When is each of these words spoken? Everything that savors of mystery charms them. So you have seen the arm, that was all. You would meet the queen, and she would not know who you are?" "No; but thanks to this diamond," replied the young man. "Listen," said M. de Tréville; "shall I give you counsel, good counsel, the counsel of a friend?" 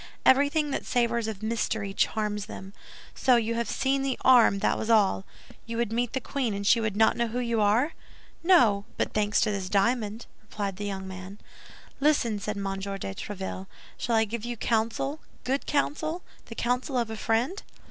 Everything 0.25 0.71
that 0.71 0.83
savors 0.83 1.27
of 1.27 1.43
mystery 1.43 1.93
charms 1.93 2.47
them. 2.47 2.73
So 3.13 3.35
you 3.35 3.53
have 3.53 3.69
seen 3.69 4.01
the 4.01 4.17
arm, 4.25 4.57
that 4.57 4.75
was 4.75 4.89
all. 4.89 5.25
You 5.67 5.77
would 5.77 5.91
meet 5.93 6.13
the 6.13 6.19
queen, 6.19 6.55
and 6.55 6.65
she 6.65 6.81
would 6.81 6.97
not 6.97 7.15
know 7.15 7.27
who 7.27 7.39
you 7.39 7.61
are?" 7.61 7.93
"No; 8.41 8.85
but 8.97 9.13
thanks 9.13 9.39
to 9.41 9.51
this 9.51 9.69
diamond," 9.69 10.25
replied 10.41 10.77
the 10.77 10.87
young 10.87 11.07
man. 11.07 11.37
"Listen," 11.99 12.39
said 12.39 12.57
M. 12.57 12.63
de 12.79 13.13
Tréville; 13.13 13.67
"shall 13.95 14.15
I 14.15 14.25
give 14.25 14.43
you 14.43 14.57
counsel, 14.57 15.19
good 15.43 15.67
counsel, 15.67 16.23
the 16.47 16.55
counsel 16.55 16.97
of 16.97 17.11
a 17.11 17.15
friend?" 17.15 17.61